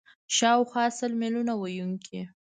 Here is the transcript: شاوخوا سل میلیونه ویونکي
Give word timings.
شاوخوا 0.35 0.85
سل 0.99 1.11
میلیونه 1.21 1.53
ویونکي 1.57 2.21